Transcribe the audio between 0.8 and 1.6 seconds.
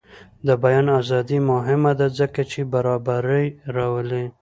ازادي